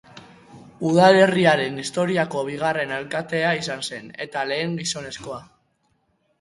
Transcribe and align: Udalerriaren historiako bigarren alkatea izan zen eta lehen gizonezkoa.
Udalerriaren 0.91 1.77
historiako 1.83 2.43
bigarren 2.49 2.95
alkatea 2.97 3.53
izan 3.61 3.87
zen 3.93 4.11
eta 4.29 4.49
lehen 4.55 4.77
gizonezkoa. 4.83 5.41